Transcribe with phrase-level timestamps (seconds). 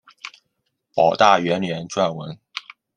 [0.95, 2.35] 保大元年撰文。